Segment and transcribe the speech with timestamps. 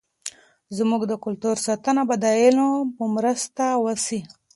[0.77, 4.19] زموږ د کلتور ساتنه به د علم په مرسته وسي.